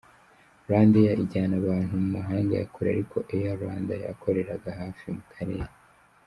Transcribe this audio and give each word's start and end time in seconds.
–Rwandair 0.63 1.17
ijyana 1.25 1.55
abantu 1.61 1.91
mu 2.01 2.07
mahanga 2.17 2.53
ya 2.57 2.65
kure 2.73 2.87
ariko 2.95 3.17
Air 3.35 3.53
Rwanda 3.61 3.93
yakoreraga 4.05 4.69
hafi 4.79 5.05
mu 5.15 5.23
karere. 5.33 5.69